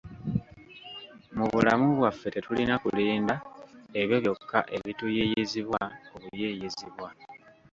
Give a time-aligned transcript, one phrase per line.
[1.37, 3.35] Mu bulamu bwaffe tetulina kulinda
[4.01, 5.81] ebyo byokka ebituyiiyizibwa
[6.15, 7.07] obuyiiyizibwa.